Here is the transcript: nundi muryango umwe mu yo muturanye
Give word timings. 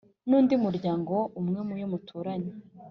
nundi 0.27 0.53
muryango 0.63 1.13
umwe 1.39 1.59
mu 1.67 1.75
yo 1.81 1.87
muturanye 1.91 2.51